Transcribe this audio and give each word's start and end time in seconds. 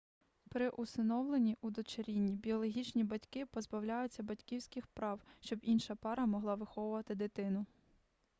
при 0.49 0.69
усиновленні 0.69 1.57
удочерінні 1.61 2.35
біологічні 2.35 3.03
батьки 3.03 3.45
позбавляються 3.45 4.23
батьківських 4.23 4.87
прав 4.87 5.21
щоб 5.39 5.59
інша 5.61 5.95
пара 5.95 6.25
могла 6.25 6.55
виховувати 6.55 7.15
дитину 7.15 7.65